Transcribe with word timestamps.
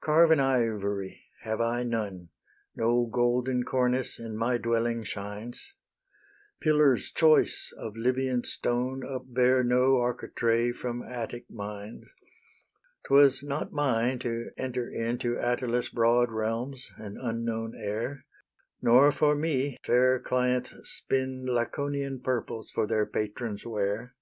Carven 0.00 0.40
ivory 0.40 1.20
have 1.42 1.60
I 1.60 1.82
none; 1.82 2.30
No 2.74 3.04
golden 3.04 3.62
cornice 3.62 4.18
in 4.18 4.34
my 4.34 4.56
dwelling 4.56 5.02
shines; 5.02 5.74
Pillars 6.62 7.12
choice 7.12 7.74
of 7.76 7.94
Libyan 7.94 8.42
stone 8.42 9.02
Upbear 9.04 9.62
no 9.62 9.98
architrave 9.98 10.78
from 10.78 11.02
Attic 11.02 11.50
mines; 11.50 12.06
'Twas 13.06 13.42
not 13.42 13.70
mine 13.70 14.18
to 14.20 14.48
enter 14.56 14.88
in 14.88 15.18
To 15.18 15.36
Attalus' 15.38 15.90
broad 15.92 16.30
realms, 16.32 16.90
an 16.96 17.18
unknown 17.20 17.74
heir, 17.76 18.24
Nor 18.80 19.12
for 19.12 19.34
me 19.34 19.76
fair 19.84 20.18
clients 20.18 20.72
spin 20.84 21.44
Laconian 21.44 22.20
purples 22.22 22.70
for 22.70 22.86
their 22.86 23.04
patron's 23.04 23.66
wear. 23.66 24.14